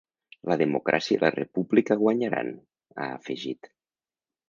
“La 0.51 0.55
democràcia 0.61 1.17
i 1.17 1.19
la 1.25 1.31
república 1.35 1.99
guanyaran”, 2.01 2.53
ha 2.97 3.11
afegit. 3.23 3.75